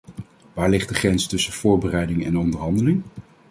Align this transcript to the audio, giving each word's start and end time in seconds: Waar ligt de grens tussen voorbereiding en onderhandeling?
Waar 0.53 0.69
ligt 0.69 0.87
de 0.89 0.93
grens 0.95 1.27
tussen 1.27 1.53
voorbereiding 1.53 2.25
en 2.25 2.37
onderhandeling? 2.37 3.03